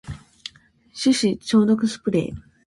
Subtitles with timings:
[0.95, 2.33] 手指消毒スプレー